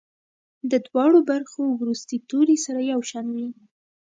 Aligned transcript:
د 0.71 0.73
دواړو 0.87 1.19
برخو 1.31 1.61
وروستي 1.81 2.17
توري 2.29 2.57
سره 2.65 2.79
یو 2.91 2.99
شان 3.09 3.25
وي. 3.35 3.47